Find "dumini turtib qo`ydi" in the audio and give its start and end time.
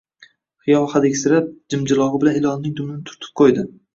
2.79-3.67